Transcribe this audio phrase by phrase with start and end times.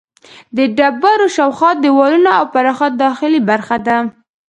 [0.57, 3.97] د ډبرې شاوخوا دیوالونه او پراخه داخلي برخه ده.